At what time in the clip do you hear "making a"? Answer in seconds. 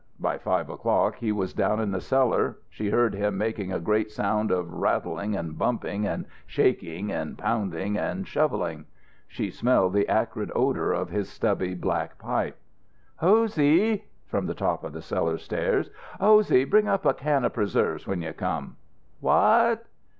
3.37-3.79